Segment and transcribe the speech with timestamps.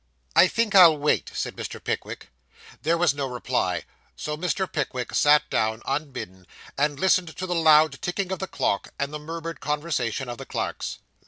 [0.35, 1.79] 'I think I'll wait,' said Mr.
[1.83, 2.29] Pickwick.
[2.81, 3.83] There was no reply;
[4.15, 4.65] so Mr.
[4.65, 9.19] Pickwick sat down unbidden, and listened to the loud ticking of the clock and the
[9.19, 10.97] murmured conversation of the clerks.